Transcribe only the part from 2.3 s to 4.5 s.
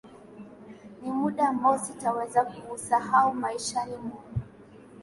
kuusahau maishani mwangu